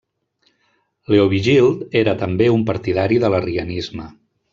[1.15, 4.09] Leovigild era també un partidari de l'arrianisme.